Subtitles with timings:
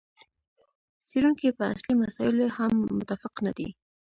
[1.07, 3.69] څېړونکي په اصلي مسایلو هم متفق نه دي.